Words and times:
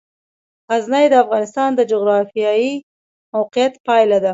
غزني 0.71 1.05
د 1.09 1.13
افغانستان 1.23 1.69
د 1.75 1.81
جغرافیایي 1.91 2.73
موقیعت 3.35 3.73
پایله 3.87 4.17
ده. 4.23 4.29